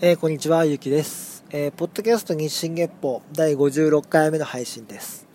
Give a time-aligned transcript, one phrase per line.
[0.00, 1.44] えー、こんにちは、ゆきです。
[1.50, 5.26] えー、ポッドキャスト日進月報第56回目の配信です。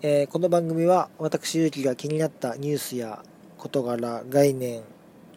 [0.00, 3.22] えー、この番組は私、ゆきが気になったニュースや
[3.58, 4.84] 事柄、概念、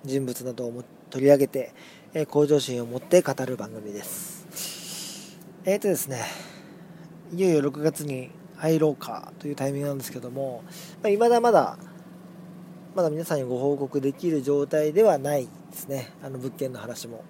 [0.06, 1.74] 人物などを取り上げて、
[2.14, 5.38] え向上心を持って語る番組です。
[5.66, 6.24] えっ、とですね、
[7.34, 10.64] いよいよ6月に入ろうかというタイミングなんですけども、
[11.04, 11.78] まあ、未だまだ、
[12.96, 17.26] まだ皆さんにご報告できる状態ではないですね、あの物件の話も。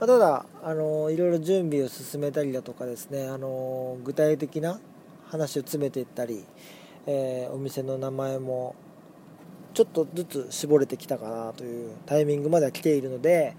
[0.00, 4.80] まあ、ただあのいろいろ準備を進めたりだとかですねあの具体的な
[5.28, 6.42] 話を詰めていったり、
[7.06, 8.74] えー、お店の名前も
[9.74, 13.54] ちょっとずつ絞れてきたかなというタイミングまでは来ているので、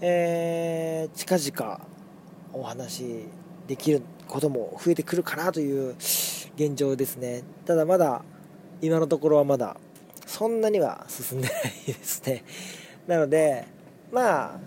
[0.00, 1.80] えー、近々
[2.54, 3.26] お話
[3.68, 5.94] できることも増えてくるかなという
[6.56, 7.42] 現状ですね。
[7.66, 8.22] ただまだ
[8.80, 9.76] 今のところはまだ
[10.26, 12.44] そんなには進んでないですね。
[13.06, 13.66] なので
[14.10, 14.60] まあ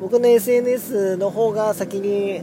[0.00, 2.38] 僕の SNS の方が先に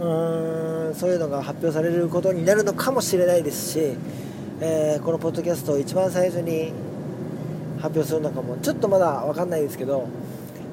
[0.00, 3.78] うーんそういうのが発表されることになるのかもしれないですし、
[4.60, 6.72] えー、このポッドキャストを一番最初に
[7.80, 10.08] 発表するのかもちょっとまだ分かんないですけど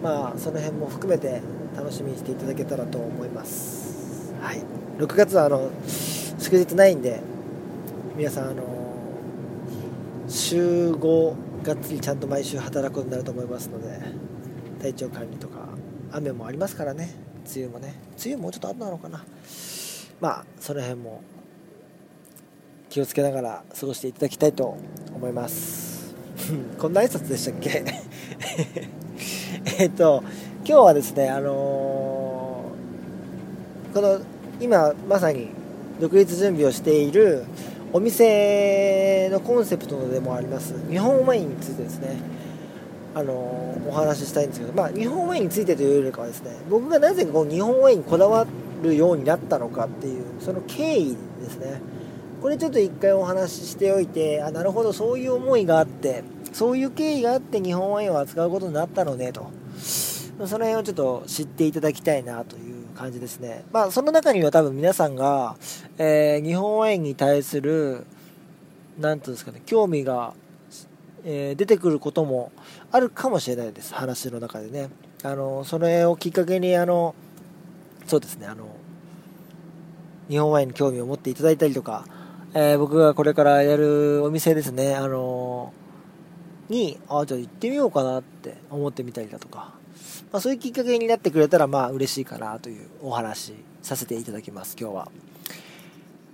[0.01, 1.41] まあその辺も含めて
[1.75, 4.33] 楽しみにしていただけたらと思います。
[4.41, 4.61] はい。
[4.97, 7.19] 6月はあの祝日ないんで
[8.15, 8.63] 皆さんあの
[10.29, 13.99] 週5がっつりちゃんと毎週働くことになると思いますので
[14.81, 15.54] 体調管理とか。
[16.15, 17.13] 雨もありますからね。
[17.53, 17.93] 梅雨もね。
[18.23, 19.23] 梅雨もうちょっとあったのかな。
[20.21, 21.21] まあその辺も
[22.89, 24.77] 気をつけながら過ごしていただきたいと
[25.13, 26.15] 思います。
[26.79, 27.83] こんな挨拶でしたっけ？
[29.79, 30.23] えっと
[30.65, 34.19] 今日はですねあのー、この
[34.61, 35.49] 今まさに
[35.99, 37.43] 独立準備をしている
[37.93, 42.34] お店のコンセプトでもあります日本ワインについてですね。
[43.15, 43.33] あの
[43.87, 48.45] お話ししたいんですけど、まあ、日本ワインについてというよりかはですね僕がなぜこう日本ワインにこだわ
[48.83, 51.81] るようになったのかっていうその経緯ですね。
[52.41, 56.23] これちょっと一回お話ししておいてあなるほどそういう思いがあって
[56.53, 59.49] そういう経緯があって日本ワインを扱うことになったのねと。
[60.45, 63.63] その辺をちょっと知っていただきたいなという感じですね。
[63.71, 65.55] まあその中には多分皆さんが、
[65.97, 68.05] えー、日本ワインに対する
[68.99, 70.33] 何ていうんですかね興味が
[71.25, 72.51] えー、出てくることも
[72.95, 74.89] あるかもしれないです、話の中でね。
[75.21, 77.13] あのそれをきっかけにあの
[78.05, 78.67] そうですねあの
[80.29, 82.05] 日本ワインに興味を持っていただいたりとか、
[82.53, 85.73] えー、僕がこれからやるお店ですねあの
[86.69, 89.73] にあじゃあ行ってみようかなって思ってみたりだとか、
[90.31, 95.11] まあ、そういうきっかけになってくれたらまあ嬉しいかなというお話させていただきます今日は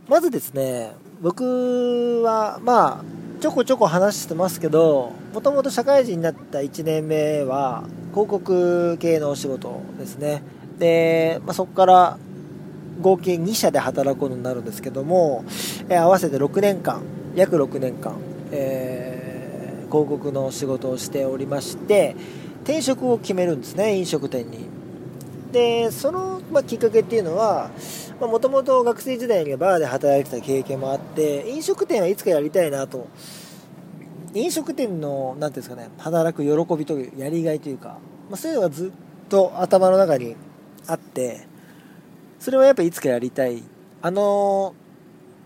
[0.08, 3.04] まずですね僕はまあ
[3.42, 10.44] ちょこちょこ話してますけどもともと社会人になった1年目は広告系のお仕事ですね。
[10.80, 12.18] で、まあ、そこから
[13.00, 15.46] 合計2社で働くことになるんですけども、
[15.90, 17.04] えー、合わせて6年間
[17.36, 18.18] 約6年間、
[18.52, 22.16] えー、広告の仕事をしておりまして
[22.64, 24.66] 転職を決めるんですね飲食店に。
[25.52, 27.70] でその、まあ、きっかけっていうのは
[28.28, 33.08] もともと学生時代にはバーで働いてた経験もあって飲食店はいつかやりたいなと。
[34.34, 37.98] 飲食店の何ていうんですかね働く喜びというやりがいというか、
[38.30, 40.38] まあ、そういうのがずっと頭の中に
[40.88, 41.48] あって
[42.40, 43.62] それはやっぱいつかやりたい。
[44.04, 44.74] あの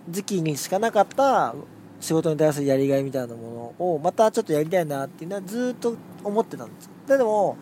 [0.09, 1.55] 時期にしかなかった
[1.99, 6.89] 仕事に対するやりがいみたいなものをまたちょっとやりたいなっていうのはずっと思ってたんです。
[7.07, 7.57] でも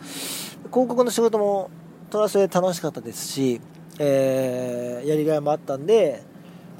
[0.69, 1.72] 広告の仕事も
[2.12, 3.59] それはそれで楽しかったですし
[4.00, 6.24] えー、やりがいもあったんで、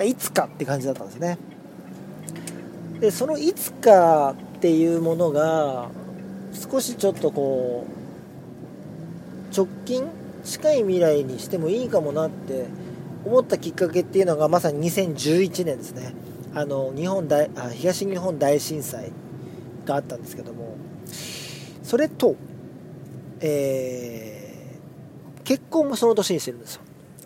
[0.04, 1.38] いつかって感じだったんですね。
[3.00, 5.90] で、そのいつかっていうものが、
[6.54, 7.86] 少しちょっとこ
[9.52, 10.06] う、直近
[10.44, 12.66] 近い未来にしてもいいかもなって
[13.26, 16.14] 思ったきっかけっていうのがまさに2011年ですね。
[16.54, 19.12] あの、日本大、あ東日本大震災
[19.86, 20.76] があったんですけども、
[21.84, 22.36] それと、
[23.40, 26.83] えー、結婚もその年にしてるんですよ。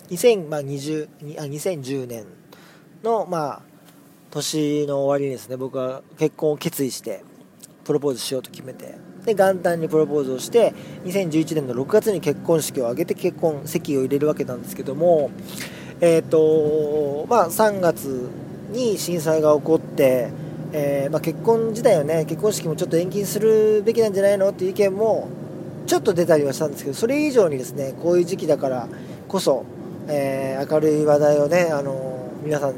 [0.09, 2.25] 2020あ2010年
[3.04, 3.62] の、まあ、
[4.31, 7.24] 年の終わりにですね僕は結婚を決意して
[7.83, 8.95] プロポーズしようと決めて
[9.25, 10.74] で元旦にプロポーズをして
[11.04, 15.31] 2011年の6月に結婚式を挙げて結婚籍を入れるわけなんですけども
[16.00, 18.30] えっ、ー、とまあ3月
[18.71, 20.30] に震災が起こって、
[20.71, 25.30] えー、まあ、結婚自体はね結婚式もちょっと延期するべきなんじゃないのっていう意見も
[25.86, 28.88] ちょっと出たりはしたんですけどそれ以上にですねこういう時期だから
[29.27, 29.65] こそ
[30.07, 32.74] えー、明るい話題をね、あの皆さん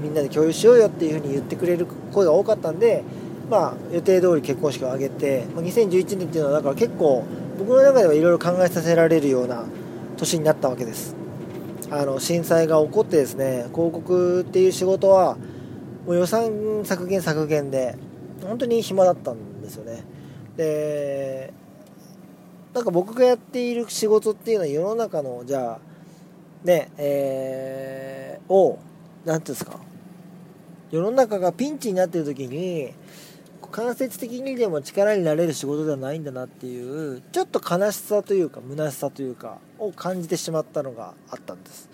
[0.00, 3.02] みんなで共有しようよっていう風に言ってくれる声が多かったんで、
[3.50, 7.24] まあ、予定通り結婚式を挙げて、まあ、2011年っていうのはだから結構
[7.58, 9.64] 僕の中ではいろいろ考えさせられるような
[10.16, 11.14] 年になったわけです。
[11.90, 15.36] あの震災が起こってですね広告っていう仕事は
[16.04, 17.96] もう予算削減削減で
[18.42, 20.02] 本当に暇だったんですよね。
[20.56, 21.52] で
[22.74, 25.85] なんか僕がやっている仕事っていうのは世の中のじゃあ
[26.66, 28.78] ねえー、を
[29.24, 29.78] 何ていうんですか
[30.90, 32.92] 世の中がピンチになってる時に
[33.70, 41.88] 間接的にでも力になれる仕事ではないんだなっていうちょっと悲しさというか虚しさというかを感じてしまったのがあったんです。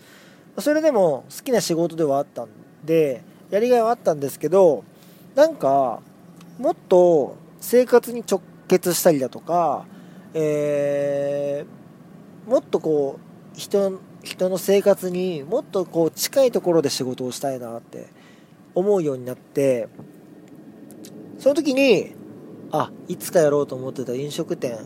[0.59, 2.49] それでも好きな仕事ではあったん
[2.85, 4.85] でやりがいはあったんですけど
[5.35, 6.03] なんか
[6.59, 9.87] もっと生活に直結したりだとか、
[10.35, 18.07] えー、もっとこう人人の生活にもっとこう近いところで仕事をしたいなって
[18.75, 19.89] 思うようになって
[21.39, 22.15] その時に
[22.71, 24.79] あいつかやろうと思ってた飲食店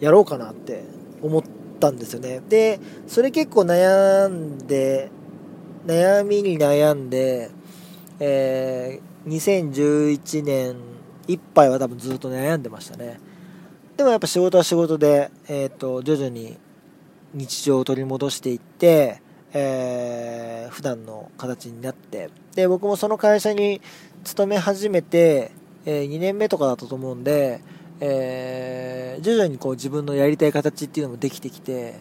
[0.00, 0.84] やろうかなって
[1.22, 1.42] 思っ
[1.80, 2.40] たんですよね。
[2.48, 5.10] でそれ結構悩んで
[5.86, 7.50] 悩みに悩んで、
[8.20, 10.76] えー、2011年
[11.26, 13.18] いっぱいは多分ずっと悩んでましたね。
[13.96, 16.58] でもやっぱ仕事は仕事で、えーと、と徐々に
[17.34, 19.20] 日常を取り戻していって
[19.56, 23.80] えー、普段の形になってで僕もその会社に
[24.24, 25.52] 勤め始めて、
[25.86, 27.60] えー、2年目とかだったと思うんで、
[28.00, 31.94] えー、徐々にこう自分のやりたい形っていうのもできてきて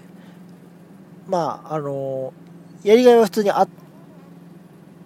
[1.27, 2.33] まああの
[2.83, 3.69] やりがいは普通にあっ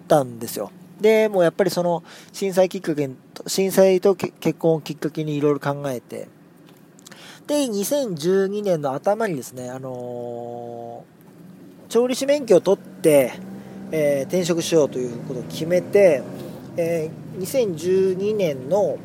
[0.08, 0.72] たんですよ。
[1.00, 2.02] でもうやっぱりその
[2.32, 3.08] 震災きっかけ
[3.46, 6.28] 震災と結婚をきっかけにいろいろ考えて
[7.48, 11.18] で2012年の頭にですねあのー
[11.88, 13.32] 調理師免許を取って、
[13.90, 16.22] えー、転職しようということを決めて、
[16.76, 18.98] えー、2012年の、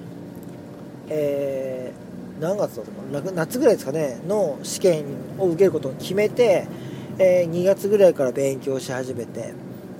[1.07, 5.05] えー、何月だったかな夏ぐらいですかねの試験
[5.37, 6.67] を受けることを決めて、
[7.17, 9.53] えー、2月ぐらいから勉強し始めて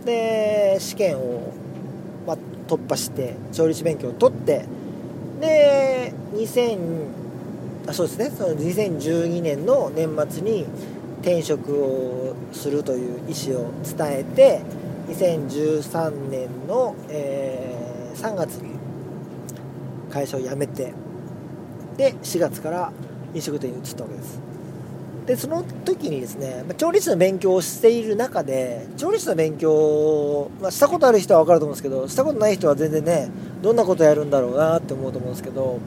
[0.04, 1.54] で試験を、
[2.28, 2.38] まあ、
[2.68, 4.66] 突破して調理師免許を取って
[5.40, 7.23] で2000
[7.88, 8.32] あそうですね。
[8.38, 10.66] その2012年の年末に
[11.22, 14.62] 転職をするという意思を伝えて
[15.08, 18.74] 2013年の、えー、3月に
[20.10, 20.94] 会社を辞めて
[21.98, 22.92] で4月から
[23.34, 24.40] 飲食店に移ったわけです。
[25.26, 33.30] でその時にですね調理師の勉強をしている中で調理師の勉強、まあ、したことある人は分かると思うんですけどしたことない人は全然ね
[33.62, 35.80] どんなことやるんだろうなって思うと思うんですけど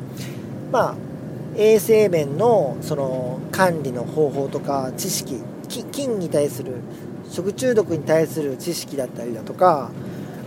[0.72, 0.94] まあ
[1.56, 5.42] 衛生面のその管理の方法とか知識
[5.90, 6.74] 菌に対する
[7.30, 9.90] 食中毒に対する知識だったりだとか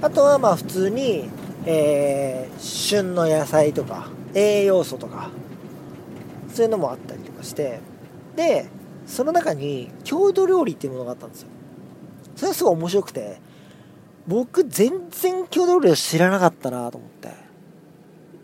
[0.01, 1.29] あとはまあ普通に、
[1.65, 5.29] えー、旬の野菜とか栄養素とか
[6.53, 7.79] そういうのもあったりとかして
[8.35, 8.67] で
[9.05, 11.47] その中に郷土料理っていうものがあったんですよ。
[12.35, 13.41] それはすごい面白くて
[14.27, 17.49] 僕全然郷土料理を知らなかったなと思って。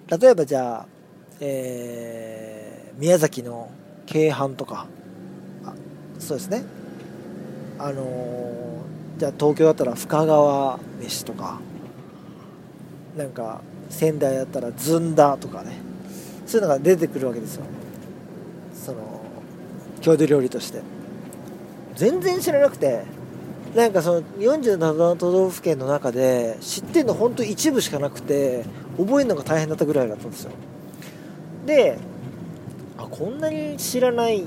[0.07, 0.94] 例えばじゃあ
[1.39, 2.65] えー
[2.97, 3.69] 宮崎の
[4.05, 4.87] 京阪とか
[6.19, 6.63] そうですね。
[7.77, 11.59] あのー、じゃあ東京だったら深川飯とか
[13.17, 15.77] なんか仙台だったらずんだとかね。
[16.45, 17.65] そういうのが出てくるわけですよ。
[18.73, 19.21] その
[20.01, 20.81] 郷土料理として。
[21.95, 23.03] 全然知らなくて
[23.73, 28.65] なんかその47都道府県の中で知ってるの本当一部しかなくて
[28.97, 30.51] 覚えるのが大変だったぐらいだったんですよ。
[31.65, 31.97] で
[32.97, 34.43] あこんなに知らない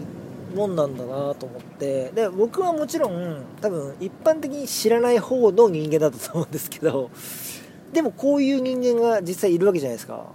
[0.54, 7.10] もんなんだなと思ってで僕はもちろん多分一般的に知らない方の人間だったと思うんですけど
[7.92, 10.26] でもこういう人間が実際いるわけじゃないですか。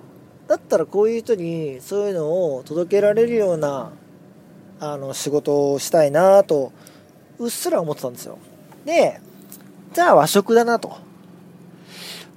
[0.47, 3.91] だったらこういう人にそういうのを届けられるような
[4.79, 6.73] あの仕事をしたいなと
[7.39, 8.37] うっすら思ってたんですよ。
[8.85, 9.21] で
[9.93, 10.91] じゃあ和食だなと。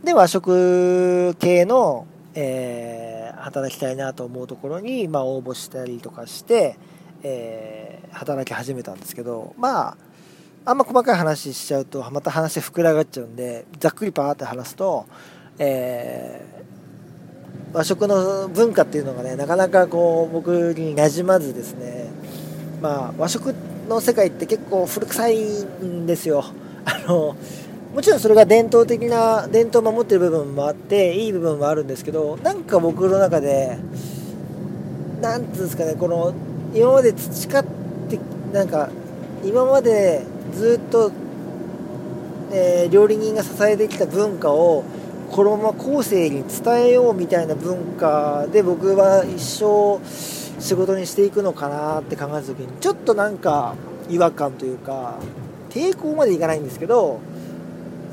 [0.05, 2.07] で和食系の
[2.38, 6.78] えー、働きたいなと思うところに、まあ、応募したりとかして、
[7.23, 9.97] えー、働き始めたんですけどまあ
[10.64, 15.06] あんま細かい話しちゃうとまた話膨らがっちゃうんでざっくりパーって話すと、
[15.59, 22.11] えー、和食の文化っていうのがねなかなかこう僕になじまずですね
[22.83, 23.54] まあ和食
[23.88, 26.45] の世界って結構古臭いんですよ。
[26.85, 27.37] あの
[27.97, 33.79] もちろんそれが伝統的な伝統を守ってる部分もあっていい部分もあるんですけどなんか僕の中で
[35.23, 36.35] 何ていうんですかねこの
[36.75, 37.65] 今まで培っ
[38.11, 38.21] て
[38.53, 38.91] なんか
[39.43, 41.11] 今までずっと、
[42.53, 44.85] えー、料理人が支えてきた文化を
[45.31, 50.05] このまま後世に伝えようみたいな文化で僕は一生
[50.61, 53.75] 仕事にしていくのかなって考えた時にちょっとなんか
[54.11, 55.19] 違和感というか
[55.71, 57.21] 抵抗までいかないんですけど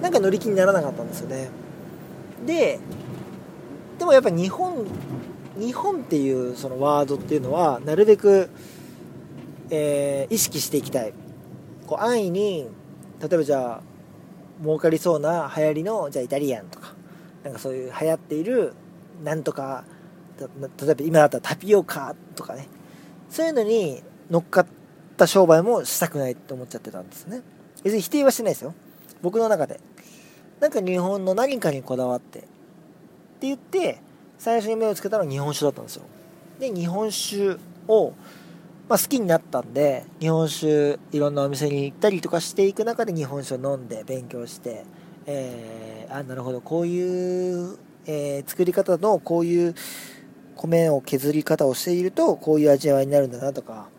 [0.04, 1.50] なんか乗り気にならなかったんですよね。
[2.46, 2.78] で
[3.98, 4.86] でもやっぱ日本
[5.58, 8.50] 日本っていうそのワードっていうのはなるべく、
[9.70, 11.14] えー、意識していきたい。
[11.88, 12.68] こう安易に
[13.22, 13.82] 例えばじゃあ
[14.62, 16.94] 儲かりそうな流行りのじゃあイタリアンとか
[17.46, 18.74] なんかそういう流行っている
[19.24, 19.86] なんとか
[20.38, 20.46] 例
[20.92, 22.68] えば今だったらタピオカとかね。
[23.30, 24.68] そういうのに乗っかっ
[25.16, 27.42] た商売もしたくないって思っちゃってたんですね。
[27.84, 28.74] 別に否定はしてないですよ。
[29.22, 29.80] 僕の中で。
[30.63, 32.48] なんか日本の何かにこだわってって
[33.41, 34.00] 言って
[34.38, 36.03] 最初に目をつけたのは日本酒だったんですよ。
[36.58, 37.58] で日本酒
[37.89, 38.13] を、
[38.88, 44.86] まあ、好きになったんで日本酒いろんなお店に行ったりとかしていく中で日本酒を飲んで勉強して
[45.25, 49.75] えー、あなるほどこういう、えー、作り方のこういう
[50.55, 53.89] 米を削り方をしているとこういう味わいになるんだなとか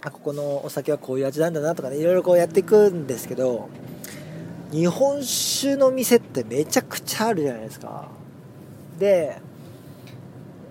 [0.00, 3.68] あここのお酒はこういう味なんだなとかねいろいろこうやっていくんですけど
[4.72, 8.08] 日本酒の店ってめちゃくちゃあるじゃないですか。
[8.98, 9.38] で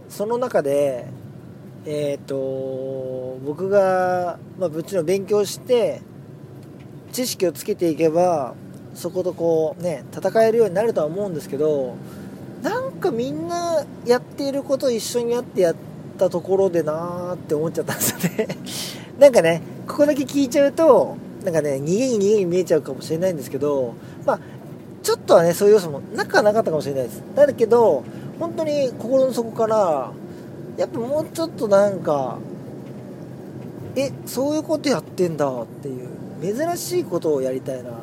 [0.10, 1.08] その中で
[1.86, 6.02] えっ、ー、と僕が、まあ、もちろん勉強して
[7.12, 8.56] 知識をつけていけば
[8.96, 11.96] そことこうね戦えるようになるとは思うんですけど
[12.62, 15.76] なんかみんなやっていること一緒にやってやっ
[16.18, 18.48] たところでなーって思っちゃったんですよね。
[19.20, 23.94] なんかねここだけ聞いちゃうとなんかね逃げに逃げに見えちゃうかもしれないんですけど
[24.26, 24.40] まあ
[25.02, 27.24] ちょっとはねそういう要素もなくはなかったかもしれないです。
[27.36, 28.04] だけど
[28.40, 30.12] 本当に心の底から
[30.78, 32.38] やっぱもうちょっとなんか
[33.96, 36.10] えそういうことやってんだっていう
[36.42, 37.94] 珍しいことをやりたいなっ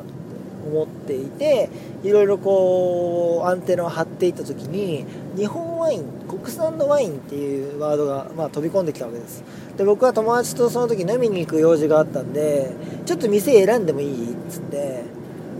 [0.69, 1.69] 思っていて
[2.03, 9.43] いろいろこうアンテナを張っていった時に日本ワイン国産のワインっていうワードが、まあ、飛び込んできたわけです。
[9.77, 12.71] で僕は友達とその時飲みに行く用事があったんで
[13.05, 15.03] ちょっと店選んでもいいっつって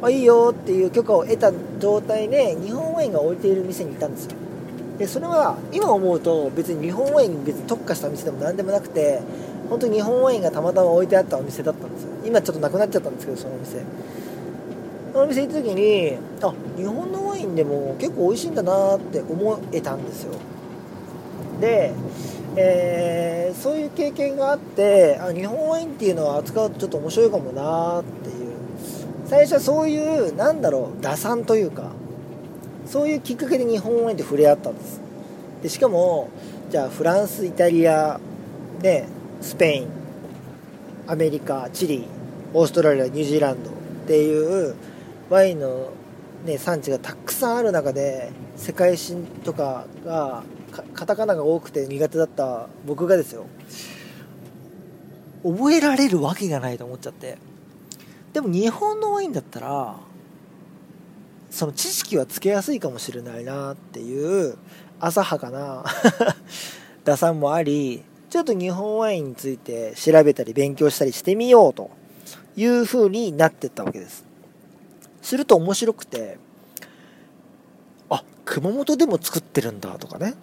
[0.02, 4.32] あいいよっていう許可を得た状態で日本ワインが置いている店に行ったんですよ。
[4.98, 9.22] でそれは今思うと別に日本ワインに別に特化した店でも何でもなくて
[9.70, 12.10] 本当に日本ワインがたまたま置いてあったお店だったんですよ。
[12.26, 13.78] 今ちょっとなくなっちゃったんですけどそのお店。
[15.14, 20.34] お店行った時にあ日本のワインでも結構美味しいんだなって思えたんですよ。
[21.60, 21.94] で、
[22.56, 28.50] えー、そういう経験があってあ日本ワインっていうのは扱うとちょっと面白いかもなっていう。
[29.26, 31.92] 最初はそういうなんだろう打算というか
[32.88, 35.00] そういうきっかけで日本ワインって触れ合ったんです。
[35.62, 36.30] でしかも
[36.72, 38.20] じゃあフランスイタリア
[38.82, 39.06] で
[39.42, 39.88] スペイン
[41.06, 42.06] アメリカチリ
[42.54, 43.74] オーストラリアニュージーランドっ
[44.08, 44.76] ていう
[45.30, 45.92] ワインの、
[46.46, 50.44] ね、産地がたくさんある中で世界史とかが
[50.94, 53.46] カタカナが多くて苦手だった僕がですよ。
[55.44, 57.38] 覚えられるわけがないと思っちゃって。
[58.34, 59.96] でも日本のワインだったら
[61.50, 64.58] その知識はつけやすいかもしれないなっていう
[65.00, 65.84] 浅はかな
[67.06, 71.90] 打算もありちょっと日本ワインについて調べたり勉強したりしてみようと
[72.56, 74.29] いう風になってったわけです。
[75.22, 76.38] すると面白くて
[78.10, 80.34] あ熊本でも作ってるんだとかね。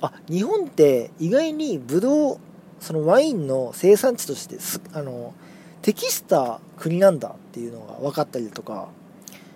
[0.00, 2.38] あ日本って意外にブドウ
[2.80, 4.58] そのワインの生産地として
[4.92, 5.32] あの
[5.80, 8.88] 適した国なんだっていうのが分かったりとか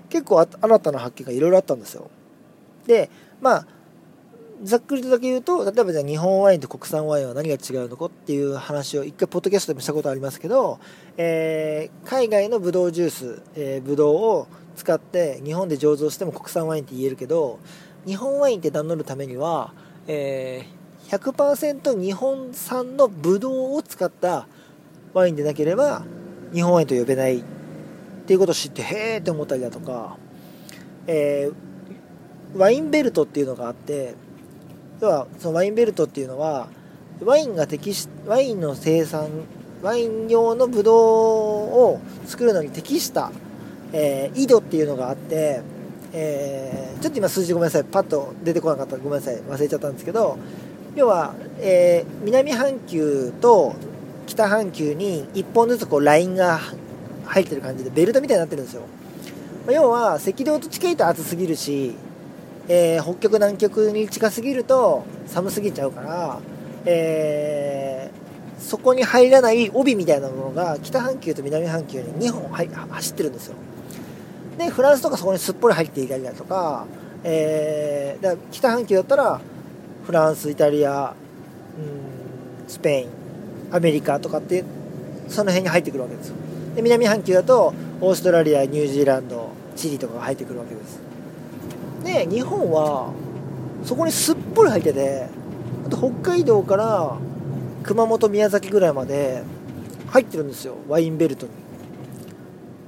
[0.08, 2.10] 結構新たな発見がいろいろあったんですよ。
[2.86, 3.66] でまあ
[4.62, 10.80] ざっくりとだけ言うと例えばじゃあ日本ワインと国産ワインは何が違うのかっていう話を一回ポッドキャストでもしたことありますけど、
[11.16, 17.58] えー、海外のブドウジュース、えー、ブドウを使って日本で醸造しても国産ワインって言えるけど
[18.06, 19.74] 日本ワインって名乗るためには、
[20.06, 24.48] えー、100%日本産のブドウを使った
[25.12, 26.04] ワインでなければ
[26.52, 27.44] 日本ワインと呼べないっ
[28.26, 30.16] ていうことを知ってへえって思ったりだとか、
[31.06, 34.14] えー、ワインベルトっていうのがあって
[35.00, 36.68] 要はそのワインベルトっていうのは
[37.24, 39.28] ワインが適しワインの生産
[39.82, 43.30] ワイン用のブドウを作るのに適した、
[43.92, 45.60] えー、井戸っていうのがあって、
[46.12, 47.84] えー、ちょっと今数字ごめんなさい。
[47.84, 48.96] パッと出てこなかった。
[48.96, 49.36] ごめんなさい。
[49.36, 50.38] 忘れちゃったんですけど
[50.94, 53.74] 要は、えー、南半球と
[54.26, 56.58] 北半球に1本ずつこうラインが
[57.26, 58.82] 入ってる感じでベルトみたいになってるんですよ、
[59.66, 61.94] まあ、要は赤道と近いと暑すぎるし
[62.68, 66.40] えー、北極南極に近すぎると寒すぎちゃうから、
[66.84, 73.54] えー、そこに入らない帯みたいなものが北半球と南半球に2本走ってるんですよ。
[74.58, 76.86] でフランスとかそこにすっぽり入っていたりだとか,、
[77.22, 79.40] えー、だから北半球だったら
[80.04, 81.14] フランスイタリア
[81.78, 83.08] うんスペイン
[83.70, 84.64] アメリカとかって
[85.28, 86.36] その辺に入ってくるわけですよ。
[86.74, 91.05] で南半球だとオーストラリアニュージーランドチリとかが入ってくるわけです。
[92.06, 93.12] で日本は
[93.84, 95.26] そこにすっぽり入ってて
[95.86, 97.18] あと北海道から
[97.82, 99.42] 熊本宮崎ぐらいまで
[100.08, 101.52] 入ってるんですよワインベルトに。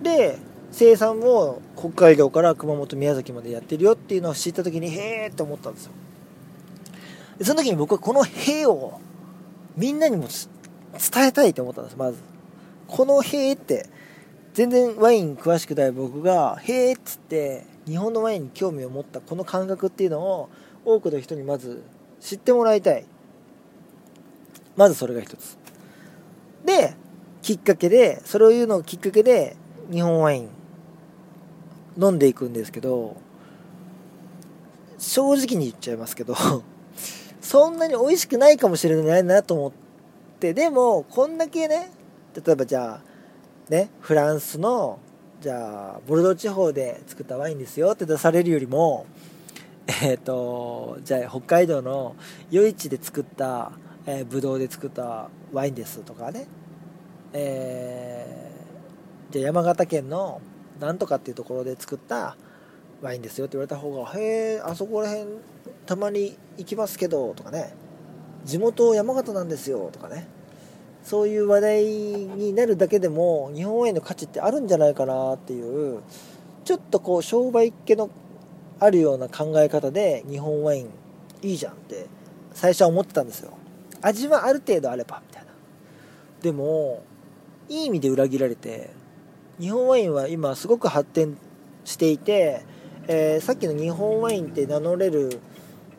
[0.02, 0.38] で
[0.70, 5.92] 生産も北海道から熊本宮崎までやってるよっていうのを知った時にへえって思ったんですよ。
[7.38, 9.00] でその時に僕はこの「へえ」を
[9.76, 12.18] みんなにも伝えたいと思ったんですまず。
[12.86, 13.86] この「へえ」って
[14.54, 20.48] 全然ワイン詳しくない僕が「へえ」っつって日本のワインに興味を持ったこの感覚っていうのを
[20.84, 21.82] 多くの人にまず
[22.20, 23.04] 知ってもらいたい。
[24.76, 25.58] まずそれが一つ。
[26.64, 26.94] で
[27.42, 29.56] きっかけでそれを言うのをきっかけで
[29.90, 30.50] 日本ワイン
[32.00, 33.16] 飲んでいくんですけど
[34.98, 36.34] 正直に言っちゃいますけど
[37.40, 39.72] そんなに美味しくないかもしれないなと思っ
[40.40, 41.90] てでもこんだけね
[42.34, 44.98] 例えばじゃあねフランスの
[45.40, 49.06] じゃあボルドー地方で作ったワインですよって出されるよりも
[49.86, 52.16] えっ、ー、とじゃあ北海道の
[52.52, 53.70] 余市で作った、
[54.06, 56.46] えー、ブドウで作ったワインですとかね。
[57.32, 60.40] えー、じゃあ山形県の
[60.80, 62.36] なんとかっていうところで作った
[63.00, 65.26] ワインですよって言われた方が「へえあそこら辺
[65.86, 67.74] たまに行きますけど」とかね
[68.44, 70.26] 「地元山形なんですよ」とかね。
[71.08, 76.02] そういう話題になるだけでも日本ワインの価値ってあるんじゃないかなっていう
[76.66, 78.10] ちょっとこう商売っ気の
[78.78, 80.90] あるような考え方で日本ワイン
[81.40, 82.08] いいじゃんって
[82.52, 83.56] 最初は思ってたんですよ
[84.02, 85.48] 味はある程度あればみたいな。
[86.42, 87.02] でも
[87.70, 88.90] いい意味で裏切られて
[89.58, 91.38] 日本ワインは今すごく発展
[91.86, 92.66] していて、
[93.06, 95.40] えー、さっきの日本ワインって名乗れる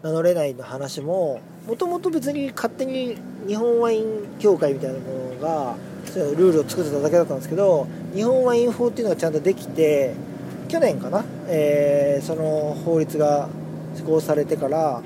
[0.04, 3.18] 名乗れないの話ももともと別に勝手に
[3.50, 5.76] 日本ワイン協会みたいなものが
[6.06, 10.14] そううルールを作ってただけだったんですけど日本ワイン法っていうのがちゃんとできて
[10.68, 13.50] 去年かな、えー、その法律が
[13.96, 15.02] 施行されてから、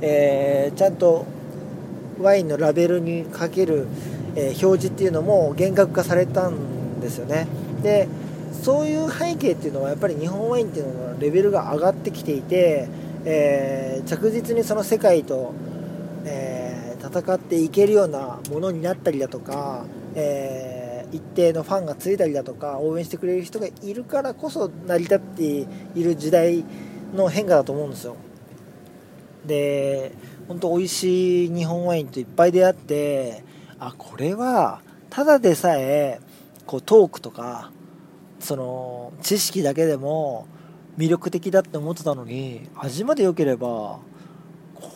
[0.00, 1.24] えー、ちゃんと
[2.20, 3.86] ワインのラベルにかける、
[4.34, 7.46] えー、表示っていうのも厳格化されたんですよね。
[7.82, 8.08] で
[8.52, 12.88] そういう背景っていうのはやっぱり日本ワインっていうののレベルが上がってきていて、
[13.24, 15.52] えー、着実にその世界と、
[17.20, 25.44] 戦っていけるようなものになったりだとか、えー、一定のファンがついたりだとか応援してくれる人がいるからこそ成り立って
[25.94, 26.64] いる時代
[27.14, 28.16] の変化だと思うんですよ。
[29.46, 30.12] で
[30.48, 33.44] 本当美味しい日本ワインといっぱい出会って
[33.78, 36.20] あこれはただでさえ
[36.66, 37.70] こうトークとか
[38.40, 40.46] その知識だけでも
[40.98, 44.00] 魅力的だって思ってたのに味まで良ければ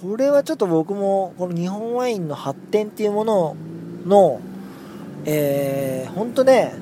[0.01, 3.57] これはちょっと僕もこの日本ワインの発展っていうもの
[4.07, 4.41] の
[5.25, 6.73] えー、本当ね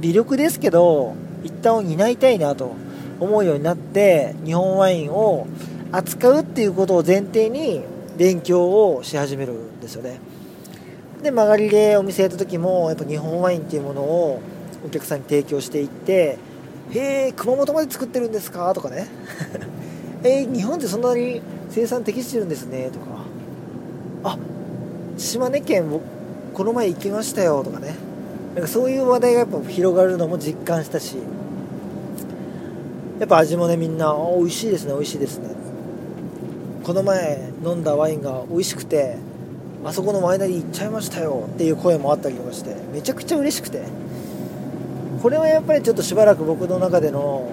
[0.00, 2.74] 微力ですけど一旦を担いたいなと
[3.18, 5.46] 思うようになって日本ワインを
[5.90, 7.82] 扱うっていうことを前提に
[8.16, 10.20] 勉強をし始めるんですよね
[11.22, 14.40] で曲がりでお店やった時もやっぱ日本ワインっていうものを
[14.84, 16.38] お客さんに提供していって
[16.92, 19.08] 「へえ熊本まで作ってるんですか?」とかね
[20.24, 23.06] 「えー、日本ってそんなに生産適してるんですね」とか
[24.24, 24.38] 「あ
[25.16, 25.84] 島根県
[26.54, 27.94] この前行きましたよ」とかね。
[28.54, 31.16] なんかそういう話題がやっぱ広がるのも実感したし。
[33.18, 35.48] やっぱ味もねみんな「美味しいですね美味しいですね」
[36.82, 39.16] この前飲んだワインが美味しくて
[39.84, 43.82] あそこのワイナリー行っちゃいましたよっていう声もあったりとかしてめちゃくちゃ嬉しくて。
[45.22, 47.52] これはやっぱりちょっとしばらく僕の中での、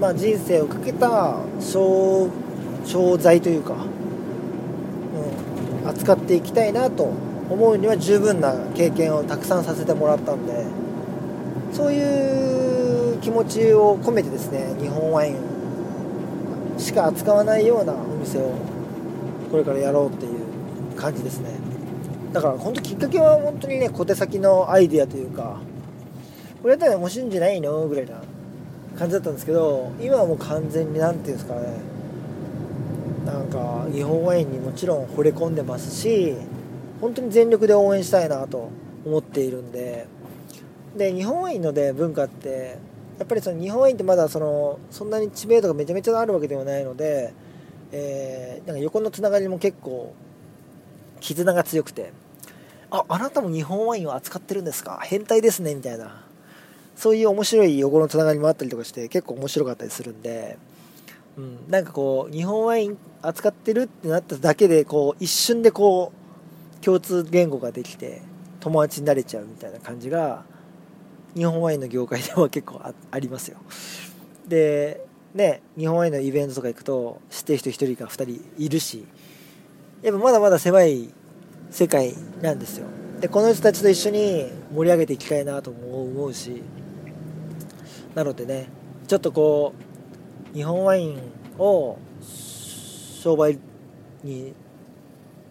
[0.00, 2.28] まあ、人生をかけた商
[2.84, 3.74] 商材というか、
[5.82, 7.12] うん、扱っていきたいなと
[7.50, 10.64] 思うには十分な経験をたくさんさせてもらったんで
[11.72, 15.36] そういう気持ちを込めてですね日本ワイン
[16.78, 18.52] しか扱わないようなお店を
[19.50, 21.50] これからやろうっていう感じですね。
[22.32, 25.58] だから本当きっかけは本当にね小手先のアイデアというか
[26.62, 28.22] これやったら面白いんじゃないのぐらいな
[28.96, 31.72] 感じだったんですけど今はもう完全に何て言うんですかね
[33.24, 36.34] なんか日本ワインにもちろん惚れ込んでますし
[37.00, 38.70] 本当に全力で応援したいなと
[39.04, 40.06] 思っているんで。
[40.96, 42.76] で日本ワインので文化って
[43.18, 47.32] やっぱりその日本ワインってまだそのそんなに知名度がめちゃめちゃあるわけではないので、
[47.92, 50.12] えー、なんか横のつながりも結構
[51.20, 52.12] 絆が強くて
[52.90, 54.98] ああなたも日本ワインを扱ってるんですか？
[55.04, 56.24] 変態ですねみたいな。
[56.96, 60.58] そういう面白い横のつながりもあったりとかして結構面白かったりするんで、
[61.36, 66.12] うん、なんかこう日本ワイン扱ってるってなっただけでこう一瞬でこ
[66.80, 68.22] う共通言語ができて
[68.60, 70.44] 友達になれちゃうみたいな感じが
[71.34, 73.58] 日本ワインの業界では結構ありますよ。
[74.48, 79.06] でね日本ワインのイベントとか行くと知ってる人1人か2人いるし
[80.02, 81.10] やっぱまだまだ狭い
[81.70, 82.86] 世界なんですよ。
[83.20, 86.62] でこの人たちと一緒に盛り上げていきたいなとも思うし
[88.14, 88.68] なのでね
[89.06, 89.89] ちょっとこう
[90.54, 91.18] 日本ワイン
[91.58, 93.58] を商売
[94.24, 94.52] に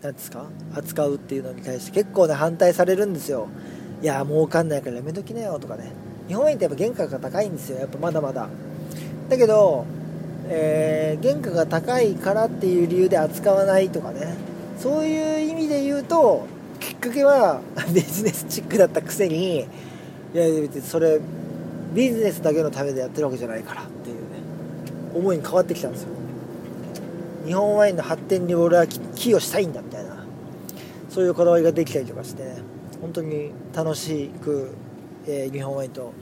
[0.01, 0.45] 何ですか？
[0.75, 3.47] 扱うっていうのに対して結構ね反対されるんですよ。
[4.01, 5.91] いや儲かんないからやめときなよとかね。
[6.27, 7.79] 日本円ってやっぱ原価が高いんですよ。
[7.79, 8.47] やっぱまだまだ。
[9.29, 9.85] だけど、
[10.47, 14.35] えー、原価が高いからっていう理由で扱わないとかね。
[14.77, 16.45] そういう意味で言うと
[16.79, 17.61] きっかけは
[17.93, 19.59] ビジネスチックだったくせにい
[20.33, 21.19] や別にそれ
[21.93, 23.83] ビジネスだけのためでやってるわけじゃないから。
[25.13, 26.09] 思いに変わってきたんですよ。
[27.45, 30.25] 日本ワインの発展に俺は寄与したいんだみたいな。
[31.09, 32.43] そういうこだわりができたりとかして、
[33.01, 34.71] 本当に楽しく、
[35.25, 36.13] えー、日本ワインと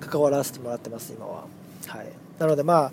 [0.00, 1.44] 関わらせてもらってます今は。
[1.86, 2.06] はい。
[2.38, 2.92] なのでまあ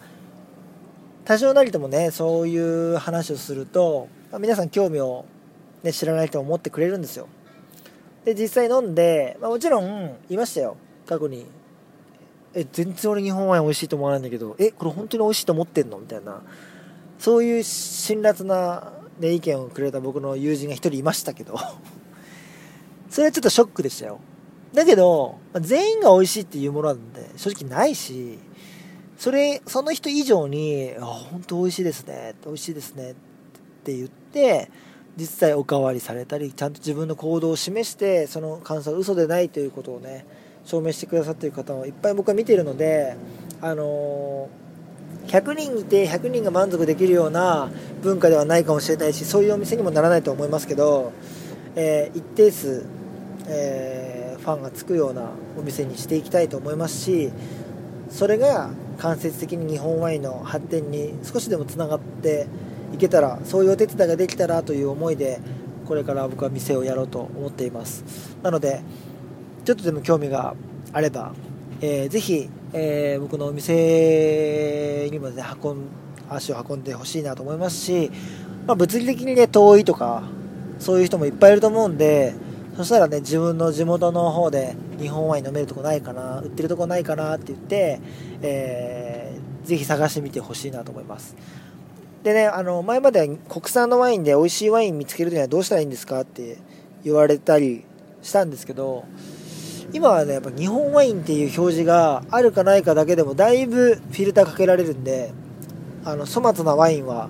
[1.25, 5.25] 多少なりともねそういう話をすると、まあ、皆さん興味を、
[5.83, 7.27] ね、知らない人も持ってくれるんですよ。
[8.23, 10.77] で実際飲んで、まあ、もちろんいましたよ。
[11.05, 11.45] 過去に
[12.59, 15.99] え全然俺日本ワイン美味しいと思わないんだけどえこれ本当に美味しいと思ってんの？
[15.99, 16.41] みたいな。
[17.19, 21.57] そういう辛辣な、ね、意見をくれた僕の友人が1人いましたけど。
[23.09, 24.19] それはちょっとショックでしたよ。
[24.73, 28.37] だけど全員が美味しいっていうものなんで正直ないし
[29.17, 33.15] それその人以上に「あ本当美味しいですね美味しいですね」っ
[33.83, 34.69] て言って
[35.15, 40.25] 実際おかわりされたりちゃんと自分の行動を示してその感想が嘘でないということをね
[40.67, 43.15] 証明してくださっている方もいっぱい僕は見てるので
[43.61, 44.49] あの
[45.27, 47.69] 100人いて100人が満足できるような
[48.03, 51.13] 文化ではないかもしれないしそういうお店にもならないと思いますけど、
[51.75, 52.85] えー、一定数、
[53.47, 57.31] えー、ファンがつくようなお店にしていきたいと思いますし
[58.09, 62.47] それが間接的に日本ワインの発展に少しでもつながって
[62.93, 65.39] いけたらそういうお手伝いができたらという思いで
[65.85, 68.03] これから僕は店をやろうと思っています。
[68.43, 68.81] なので
[69.67, 70.55] ちょっとでも興味が
[70.93, 71.33] あれば、
[71.81, 75.87] えー、ぜひえー、僕のお店にもね運ん
[76.29, 78.11] 足を運んでほしいなと思いますし、
[78.65, 80.23] まあ、物理的にね遠いとか
[80.79, 82.33] そういう人もいっぱいいると思うんで
[82.75, 87.99] そしたらね自分の地元の方で日本ワイン飲めるとこないかな売ってるとこないかなって言って、
[88.41, 91.35] えー、ぜひ探してみてほしいなと思います。
[92.23, 96.57] でねあの前まで国産のワインで美味しいワイン見つけるにはどうしたらいいんですかって
[97.03, 97.85] 言われたり
[98.21, 99.05] したんですけど
[99.93, 105.31] 今はねやっぱ日本ワインっていう表示があるかないかだけでもだいぶフィルターかけられるんで
[106.03, 107.29] あの粗末なワインは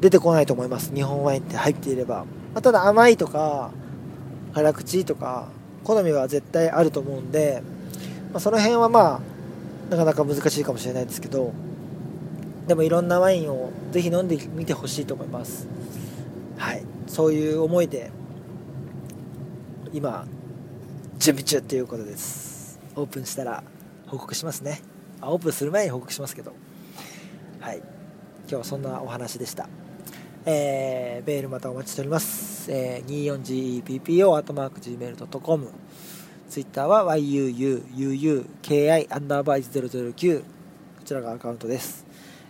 [0.00, 0.94] 出てこないと思います。
[0.94, 3.70] 日本ワインって入っていれば、まあ、ただ甘いとか
[4.54, 5.48] 辛口とか
[5.84, 7.62] 好みは絶対あると思うんで、
[8.32, 9.20] まあ、その辺はま
[9.90, 11.52] あなかなか難しいかもしれないですけど
[12.66, 15.66] でもいろんなワインをぜひ飲んでみてほしいと思います。
[16.58, 16.82] はい。
[17.06, 18.10] そういう思いで
[19.92, 20.26] 今
[21.18, 22.78] 準備中ということです。
[22.94, 23.64] オープンしたら
[24.06, 24.80] 報告しますね。
[25.20, 26.52] あオープンする前に報告しますけど。
[27.58, 27.78] はい。
[27.78, 27.86] 今
[28.48, 29.68] 日はそんなお話でした。
[30.46, 35.72] えー、メールまたお待ちしております、えー、24GPPO.gmail.com
[36.48, 40.46] ツイッターは yuuuuki アンダーバー1009こ
[41.04, 42.06] ちらがアカウントです、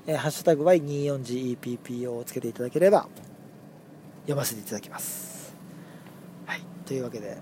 [0.07, 3.09] えー、ハッシュタグは 24geppo をつけていただければ
[4.23, 5.57] 読ませていただきます。
[6.45, 6.61] はい。
[6.85, 7.39] というわけで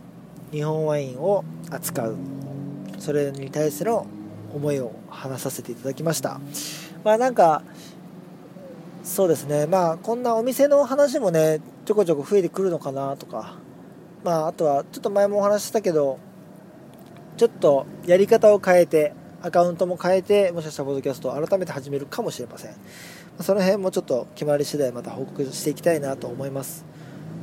[0.53, 2.17] 日本ワインを扱う。
[2.99, 3.93] それに対する
[4.55, 6.41] 思いを話させていただきました。
[7.05, 7.63] まあなんか
[9.05, 9.67] そうですね。
[9.67, 13.55] まあこんなお店の話もねちょこちょこ増えてくるのかなとか。
[14.25, 16.19] まああとはちょっと前もお話ししたけど
[17.37, 22.75] ちょっとやり方を変えてアカウントも変えてもしかしたらポッドキャストを改めて始めるかもしれません。
[23.41, 26.85] その辺もちょっと決まり次第また報告していきたいなと思います。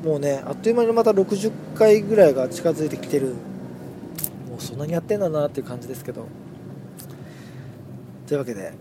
[0.03, 3.35] もうねあっという間にまた60回ぐらいが近づいてきてる。
[4.49, 6.27] もうそんなにやってんだなっていう感じですけど。
[8.27, 8.73] というわけで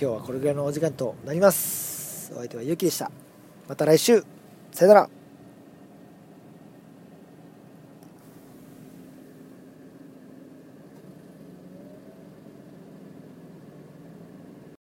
[0.00, 2.32] 今日はこれぐらいのお時間となります。
[2.34, 3.10] お相手はゆうきでした。
[3.68, 4.24] また来週。
[4.72, 5.23] さよなら。